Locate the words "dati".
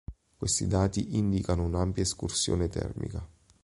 0.65-1.15